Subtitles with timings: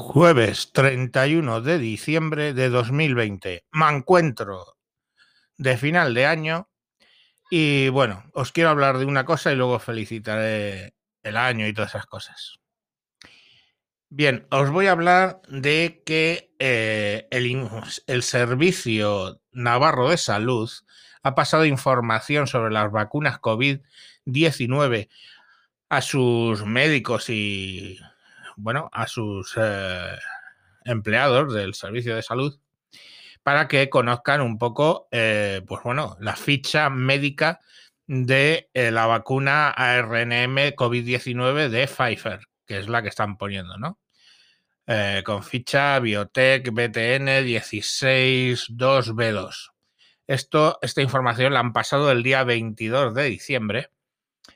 [0.00, 3.66] Jueves 31 de diciembre de 2020.
[3.70, 4.78] Me encuentro
[5.58, 6.70] de final de año
[7.50, 11.90] y bueno, os quiero hablar de una cosa y luego felicitaré el año y todas
[11.90, 12.60] esas cosas.
[14.08, 17.68] Bien, os voy a hablar de que eh, el,
[18.06, 20.70] el Servicio Navarro de Salud
[21.22, 25.10] ha pasado información sobre las vacunas COVID-19
[25.90, 27.98] a sus médicos y
[28.62, 30.18] bueno, a sus eh,
[30.84, 32.58] empleados del servicio de salud
[33.42, 37.60] para que conozcan un poco, eh, pues bueno, la ficha médica
[38.06, 43.98] de eh, la vacuna ARNM COVID-19 de Pfizer, que es la que están poniendo, ¿no?
[45.24, 49.70] con ficha Biotech BTN 162B2.
[50.26, 53.92] Esto, esta información la han pasado el día 22 de diciembre.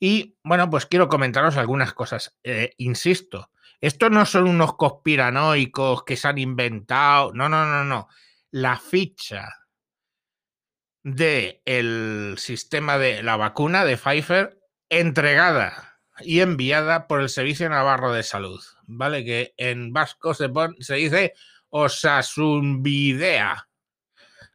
[0.00, 2.36] Y bueno, pues quiero comentaros algunas cosas.
[2.76, 7.32] insisto, esto no son unos conspiranoicos que se han inventado.
[7.34, 8.08] No, no, no, no.
[8.50, 9.48] La ficha
[11.02, 18.12] del el sistema de la vacuna de Pfizer entregada y enviada por el Servicio Navarro
[18.12, 18.60] de Salud.
[18.86, 19.24] ¿Vale?
[19.24, 21.34] Que en vasco se, se dice
[21.68, 23.68] Osasunvidea.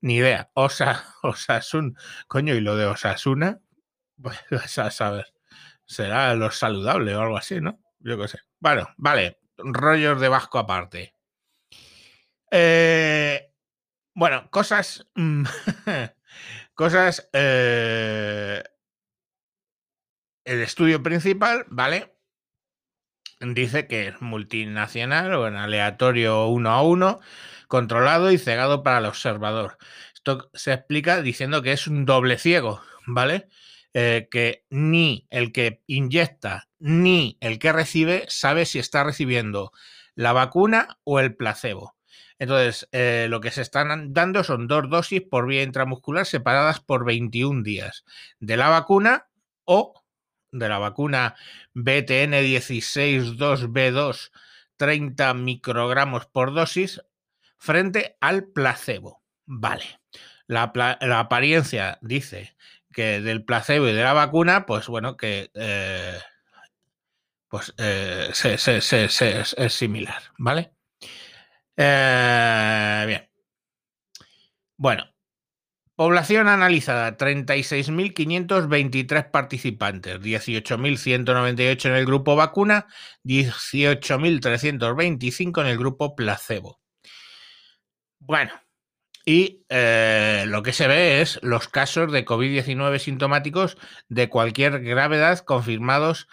[0.00, 0.50] Ni idea.
[0.54, 1.96] Osa, Osasun.
[2.28, 3.60] Coño, y lo de Osasuna,
[4.22, 5.32] pues a saber.
[5.86, 7.80] Será lo saludable o algo así, ¿no?
[8.00, 8.38] Yo qué sé.
[8.64, 11.12] Bueno, vale, rollos de Vasco aparte.
[12.50, 13.52] Eh,
[14.14, 15.06] bueno, cosas.
[15.14, 15.44] Mm,
[16.74, 17.28] cosas.
[17.34, 18.64] Eh,
[20.46, 22.16] el estudio principal, ¿vale?
[23.38, 27.20] Dice que es multinacional o en aleatorio uno a uno,
[27.68, 29.76] controlado y cegado para el observador.
[30.14, 33.46] Esto se explica diciendo que es un doble ciego, ¿vale?
[33.92, 39.72] Eh, que ni el que inyecta ni el que recibe sabe si está recibiendo
[40.14, 41.96] la vacuna o el placebo.
[42.38, 47.06] Entonces, eh, lo que se están dando son dos dosis por vía intramuscular separadas por
[47.06, 48.04] 21 días
[48.38, 49.28] de la vacuna
[49.64, 50.04] o
[50.52, 51.36] de la vacuna
[51.72, 54.30] BTN 162B2
[54.76, 57.00] 30 microgramos por dosis
[57.56, 59.22] frente al placebo.
[59.46, 60.00] Vale.
[60.46, 60.64] La,
[61.18, 62.54] apariencia dice
[62.92, 66.18] que del placebo y de la vacuna, pues bueno, que eh,
[67.54, 70.72] pues eh, es similar, ¿vale?
[71.76, 73.30] Eh, bien.
[74.76, 75.04] Bueno,
[75.94, 82.88] población analizada, 36.523 participantes, 18.198 en el grupo vacuna,
[83.22, 86.80] 18.325 en el grupo placebo.
[88.18, 88.50] Bueno,
[89.24, 93.76] y eh, lo que se ve es los casos de COVID-19 sintomáticos
[94.08, 96.26] de cualquier gravedad confirmados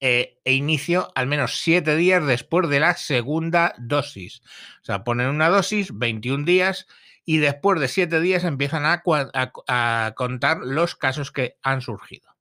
[0.00, 4.42] eh, e inicio al menos siete días después de la segunda dosis.
[4.82, 6.86] O sea, ponen una dosis, 21 días,
[7.24, 9.02] y después de siete días empiezan a,
[9.68, 12.36] a contar los casos que han surgido.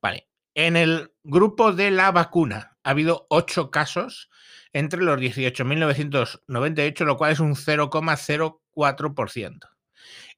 [0.00, 4.28] Vale, en el grupo de la vacuna ha habido ocho casos
[4.72, 9.71] entre los 18.998, lo cual es un 0,04%.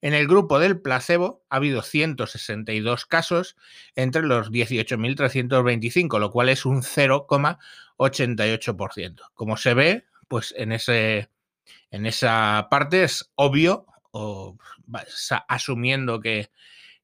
[0.01, 3.55] En el grupo del placebo ha habido 162 casos
[3.95, 9.21] entre los 18.325, lo cual es un 0,88%.
[9.33, 11.29] Como se ve, pues en, ese,
[11.91, 14.57] en esa parte es obvio, o,
[15.47, 16.49] asumiendo que,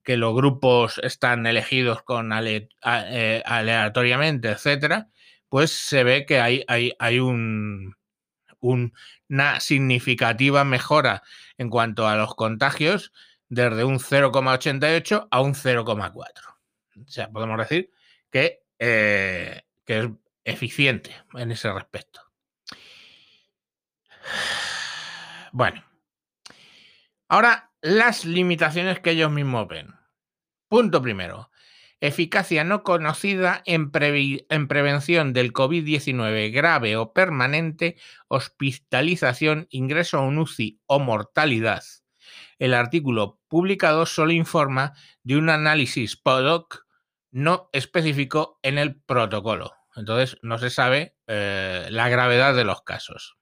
[0.03, 5.09] que los grupos están elegidos con eh, aleatoriamente, etcétera,
[5.49, 7.95] pues se ve que hay, hay, hay un,
[9.31, 11.23] una significativa mejora
[11.57, 13.13] en cuanto a los contagios
[13.47, 16.31] desde un 0,88 a un 0,4.
[17.05, 17.89] O sea, podemos decir
[18.29, 20.09] que, eh, que es
[20.43, 22.21] eficiente en ese respecto.
[25.53, 25.83] Bueno,
[27.29, 29.95] ahora las limitaciones que ellos mismos ven.
[30.67, 31.50] Punto primero
[32.01, 37.95] eficacia no conocida en, prevención del COVID-19 grave o permanente,
[38.27, 41.83] hospitalización, ingreso a un UCI o mortalidad.
[42.57, 44.93] El artículo publicado solo informa
[45.23, 46.85] de un análisis PODOC
[47.29, 49.73] no específico en el protocolo.
[49.95, 53.37] Entonces no se sabe eh, la gravedad de los casos.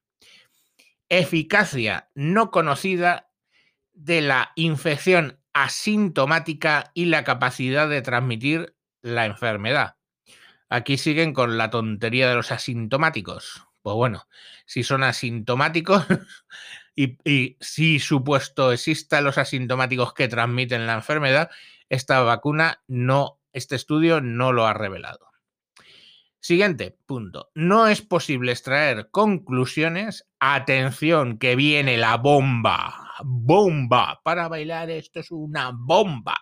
[1.07, 3.31] Eficacia no conocida
[3.93, 9.95] de la infección asintomática y la capacidad de transmitir la enfermedad.
[10.69, 13.63] Aquí siguen con la tontería de los asintomáticos.
[13.81, 14.27] Pues bueno,
[14.65, 16.05] si son asintomáticos
[16.95, 21.49] y, si supuesto existan los asintomáticos que transmiten la enfermedad,
[21.87, 25.28] esta vacuna no, este estudio no lo ha revelado.
[26.41, 27.51] Siguiente punto.
[27.53, 30.27] No es posible extraer conclusiones.
[30.39, 33.13] Atención, que viene la bomba.
[33.23, 34.21] Bomba.
[34.23, 36.39] Para bailar esto es una bomba.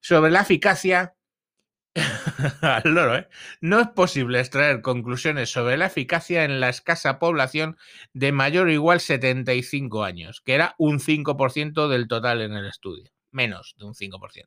[0.00, 1.14] Sobre la eficacia
[2.62, 3.28] al loro, ¿eh?
[3.60, 7.76] No es posible extraer conclusiones sobre la eficacia en la escasa población
[8.12, 13.10] de mayor o igual 75 años, que era un 5% del total en el estudio,
[13.30, 14.46] menos de un 5%.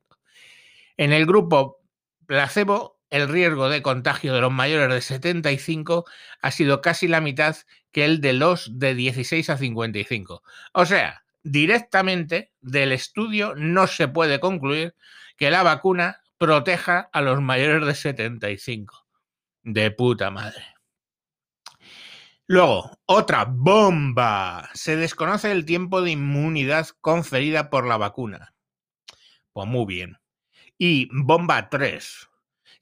[0.98, 1.82] En el grupo
[2.26, 6.06] placebo, el riesgo de contagio de los mayores de 75
[6.42, 7.56] ha sido casi la mitad
[7.92, 10.42] que el de los de 16 a 55.
[10.74, 14.96] O sea, directamente del estudio no se puede concluir
[15.38, 19.06] que la vacuna proteja a los mayores de 75.
[19.62, 20.66] De puta madre.
[22.48, 24.72] Luego, otra bomba.
[24.74, 28.56] Se desconoce el tiempo de inmunidad conferida por la vacuna.
[29.52, 30.18] Pues muy bien.
[30.80, 32.30] Y bomba 3.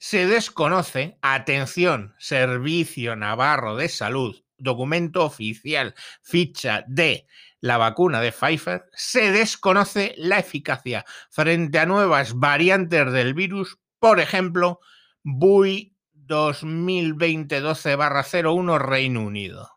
[0.04, 7.28] Se desconoce, atención, Servicio Navarro de Salud, documento oficial, ficha de
[7.60, 14.18] la vacuna de Pfizer, se desconoce la eficacia frente a nuevas variantes del virus, por
[14.18, 14.80] ejemplo,
[15.22, 15.96] BUI
[16.26, 19.70] 2020-12-01 Reino Unido.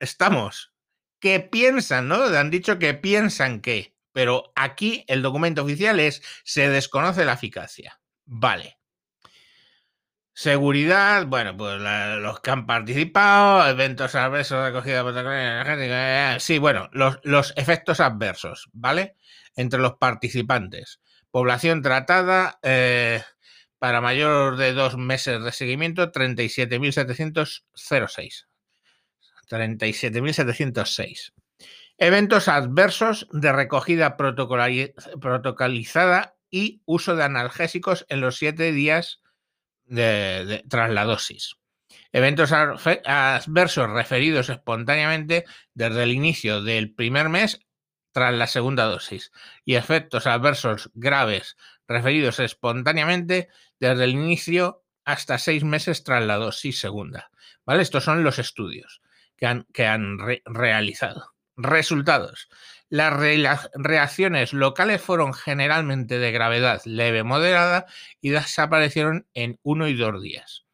[0.00, 0.72] Estamos.
[1.20, 2.16] ¿Qué piensan, no?
[2.16, 8.00] Han dicho que piensan que, pero aquí el documento oficial es se desconoce la eficacia.
[8.24, 8.80] Vale.
[10.36, 16.40] Seguridad, bueno, pues los que han participado, eventos adversos recogida energética.
[16.40, 19.14] Sí, bueno, los, los, efectos adversos, ¿vale?
[19.54, 20.98] Entre los participantes.
[21.30, 23.22] Población tratada eh,
[23.78, 28.46] para mayor de dos meses de seguimiento, 37.706.
[29.48, 31.32] 37.706.
[31.96, 39.20] Eventos adversos de recogida protocolizada y uso de analgésicos en los siete días
[39.88, 41.56] tras la dosis.
[42.12, 45.44] Eventos adversos referidos espontáneamente
[45.74, 47.60] desde el inicio del primer mes
[48.12, 49.32] tras la segunda dosis
[49.64, 51.56] y efectos adversos graves
[51.88, 53.48] referidos espontáneamente
[53.80, 57.30] desde el inicio hasta seis meses tras la dosis segunda.
[57.66, 57.82] ¿Vale?
[57.82, 59.02] Estos son los estudios
[59.36, 61.34] que han, que han realizado.
[61.56, 62.48] Resultados.
[62.94, 67.86] Las reacciones locales fueron generalmente de gravedad leve moderada
[68.20, 70.64] y desaparecieron en uno y dos días.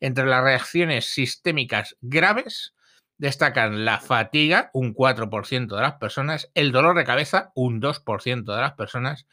[0.00, 2.74] Entre las reacciones sistémicas graves
[3.16, 8.60] destacan la fatiga, un 4% de las personas, el dolor de cabeza, un 2% de
[8.60, 9.28] las personas,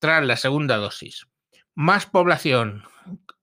[0.00, 1.28] tras la segunda dosis.
[1.76, 2.82] Más población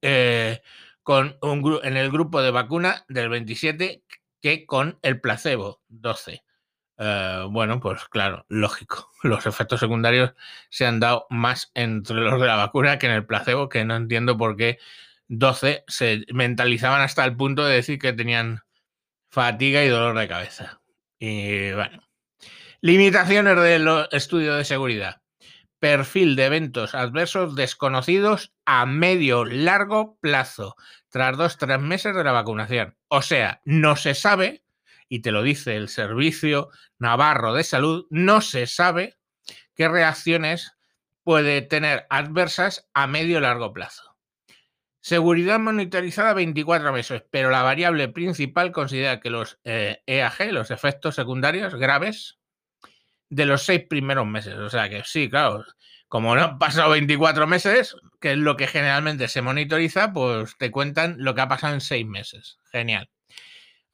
[0.01, 0.62] eh,
[1.01, 1.38] con
[1.84, 4.04] en el grupo de vacuna del 27
[4.42, 6.44] que con el placebo, 12.
[6.98, 9.10] Eh, bueno, pues claro, lógico.
[9.24, 10.34] Los efectos secundarios
[10.69, 13.95] se han dado más entre los de la vacuna que en el placebo, que no
[13.95, 14.80] entiendo por qué
[15.28, 18.62] 12 se mentalizaban hasta el punto de decir que tenían
[19.30, 20.81] fatiga y dolor de cabeza.
[21.19, 22.04] Y bueno.
[22.81, 25.22] Limitaciones del estudio de seguridad.
[25.80, 30.75] Perfil de eventos adversos desconocidos a medio largo plazo,
[31.10, 32.98] tras dos tres meses de la vacunación.
[33.07, 34.62] O sea, no se sabe
[35.13, 39.19] y te lo dice el Servicio Navarro de Salud, no se sabe
[39.75, 40.74] qué reacciones
[41.21, 44.18] puede tener adversas a medio y largo plazo.
[45.01, 50.71] Seguridad monitorizada 24 meses, pero la variable principal considera que los EAG, eh, e los
[50.71, 52.40] efectos secundarios graves,
[53.30, 54.56] de los seis primeros meses.
[54.56, 55.64] O sea que sí, claro,
[56.07, 60.71] como no han pasado 24 meses, que es lo que generalmente se monitoriza, pues te
[60.71, 62.57] cuentan lo que ha pasado en seis meses.
[62.71, 63.11] Genial.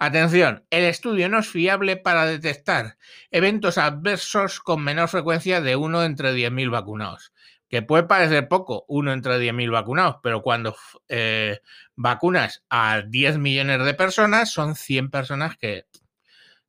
[0.02, 2.98] Atención, el estudio no es fiable para detectar
[3.32, 7.34] eventos adversos con menor frecuencia de uno entre 10.000 vacunados.
[7.68, 10.74] Que puede parecer poco, uno entre 10.000 vacunados, pero cuando
[11.10, 11.60] eh,
[11.98, 15.86] vacunas a 10 millones de personas, son 100 personas que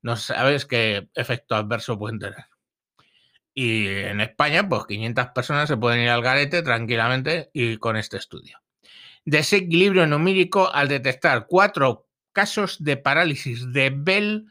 [0.02, 2.46] no sabes qué efecto adverso pueden tener.
[3.54, 8.16] Y en España, pues 500 personas se pueden ir al garete tranquilamente y con este
[8.16, 8.58] estudio.
[9.24, 14.46] Desequilibrio numérico al detectar cuatro casos de parálisis de Bell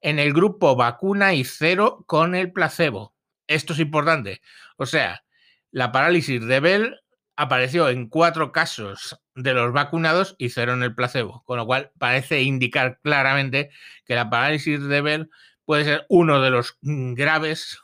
[0.00, 3.14] en el grupo vacuna y cero con el placebo.
[3.46, 4.40] Esto es importante.
[4.76, 5.24] O sea,
[5.70, 7.00] la parálisis de Bell
[7.36, 11.90] apareció en cuatro casos de los vacunados y cero en el placebo, con lo cual
[11.98, 13.70] parece indicar claramente
[14.04, 15.30] que la parálisis de Bell
[15.64, 17.78] puede ser uno de los graves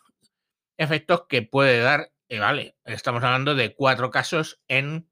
[0.76, 5.09] efectos que puede dar, eh, vale, estamos hablando de cuatro casos en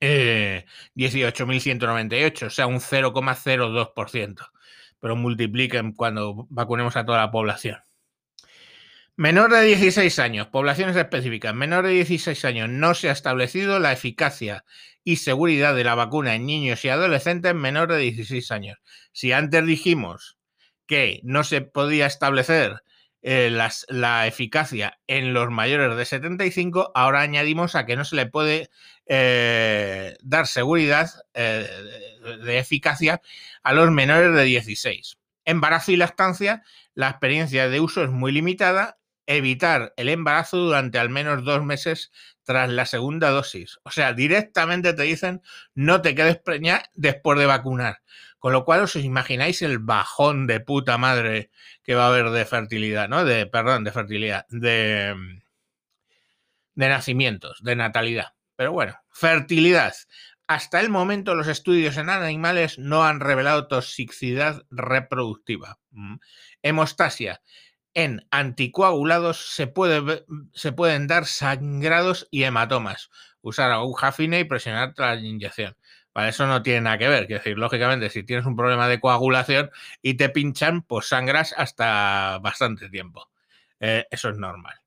[0.00, 4.50] 18.198, eh, o sea, un 0,02%.
[4.98, 7.78] Pero multipliquen cuando vacunemos a toda la población.
[9.16, 11.54] Menor de 16 años, poblaciones específicas.
[11.54, 14.64] Menor de 16 años no se ha establecido la eficacia
[15.04, 18.78] y seguridad de la vacuna en niños y adolescentes menores de 16 años.
[19.12, 20.38] Si antes dijimos
[20.86, 22.82] que no se podía establecer
[23.22, 23.50] eh,
[23.88, 28.70] la eficacia en los mayores de 75, ahora añadimos a que no se le puede
[29.06, 31.68] eh, dar seguridad eh,
[32.44, 33.20] de eficacia
[33.62, 35.18] a los menores de 16.
[35.44, 36.62] Embarazo y lactancia,
[36.94, 38.99] la experiencia de uso es muy limitada
[39.36, 42.10] evitar el embarazo durante al menos dos meses
[42.42, 43.78] tras la segunda dosis.
[43.84, 45.40] O sea, directamente te dicen
[45.74, 48.02] no te quedes preñada después de vacunar.
[48.40, 51.50] Con lo cual os imagináis el bajón de puta madre
[51.84, 53.24] que va a haber de fertilidad, ¿no?
[53.24, 55.14] De, perdón, de fertilidad, de,
[56.74, 58.32] de nacimientos, de natalidad.
[58.56, 59.94] Pero bueno, fertilidad.
[60.48, 65.78] Hasta el momento los estudios en animales no han revelado toxicidad reproductiva.
[65.92, 66.16] Mm.
[66.62, 67.42] Hemostasia
[67.94, 73.10] en anticoagulados se, puede, se pueden dar sangrados y hematomas.
[73.42, 75.76] Usar aguja fina y presionar tras la inyección.
[76.12, 77.22] Para eso no tiene nada que ver.
[77.24, 79.70] Es decir, lógicamente, si tienes un problema de coagulación
[80.02, 83.30] y te pinchan, pues sangras hasta bastante tiempo.
[83.80, 84.80] Eh, eso es normal.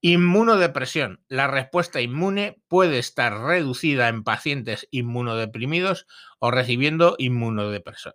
[0.00, 1.24] Inmunodepresión.
[1.28, 6.06] La respuesta inmune puede estar reducida en pacientes inmunodeprimidos
[6.38, 8.14] o recibiendo inmunodepresor.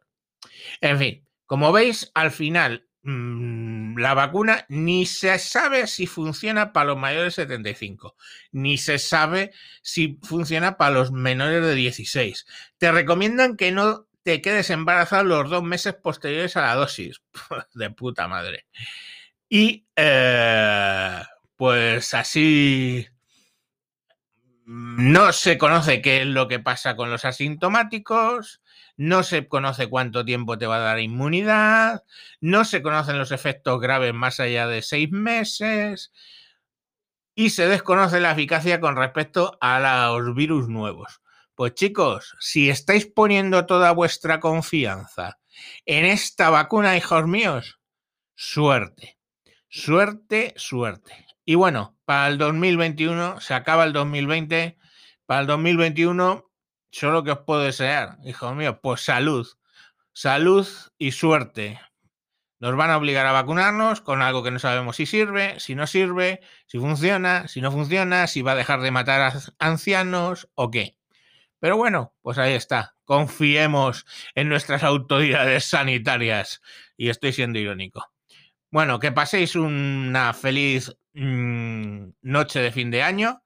[0.80, 6.88] En fin, como veis, al final Mm, la vacuna ni se sabe si funciona para
[6.88, 8.16] los mayores de 75,
[8.52, 12.46] ni se sabe si funciona para los menores de 16.
[12.78, 17.22] Te recomiendan que no te quedes embarazado los dos meses posteriores a la dosis.
[17.74, 18.66] De puta madre.
[19.50, 21.22] Y eh,
[21.56, 23.08] pues así
[24.74, 28.62] no se conoce qué es lo que pasa con los asintomáticos,
[28.96, 32.06] no se conoce cuánto tiempo te va a dar inmunidad,
[32.40, 36.14] no se conocen los efectos graves más allá de seis meses
[37.36, 39.80] y se desconoce la eficacia con respecto a
[40.18, 41.22] los virus nuevos.
[41.54, 45.38] Pues chicos, si estáis poniendo toda vuestra confianza
[45.86, 47.82] en esta vacuna, hijos míos,
[48.36, 49.18] suerte,
[49.72, 51.26] suerte, suerte.
[51.44, 54.78] Y bueno, para el 2021, se acaba el 2020,
[55.26, 56.52] para el 2021
[56.92, 59.48] Solo que os puedo desear, hijo mío, pues salud,
[60.12, 61.80] salud y suerte.
[62.60, 65.88] Nos van a obligar a vacunarnos con algo que no sabemos si sirve, si no
[65.88, 70.70] sirve, si funciona, si no funciona, si va a dejar de matar a ancianos o
[70.70, 70.98] qué.
[71.60, 72.98] Pero bueno, pues ahí está.
[73.06, 76.62] Confiemos en nuestras autoridades sanitarias.
[76.98, 78.12] Y estoy siendo irónico.
[78.72, 83.44] Bueno, que paséis una feliz mm, noche de fin de año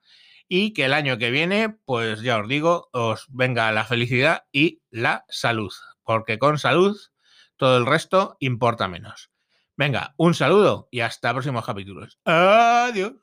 [0.48, 4.84] y que el año que viene, pues ya os digo, os venga la felicidad y
[4.92, 6.96] la salud, porque con salud
[7.58, 9.32] todo el resto importa menos.
[9.76, 12.20] Venga, un saludo y hasta próximos capítulos.
[12.26, 13.14] Adiós.